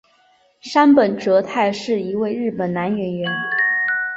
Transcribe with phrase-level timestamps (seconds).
[0.61, 3.31] 杉本哲太是一位日本男演员。